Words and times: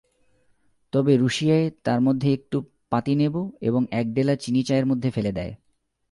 তবে 0.93 1.17
রুশিয়ায় 1.17 1.71
তার 1.83 2.01
মধ্যে 2.01 2.33
একটু 2.33 2.57
পাতিনেবু 2.89 3.41
এবং 3.61 3.81
এক 3.91 4.13
ডেলা 4.13 4.35
চিনি 4.35 4.61
চায়ের 4.63 4.85
মধ্যে 4.85 5.09
ফেলে 5.11 5.31
দেয়। 5.31 5.53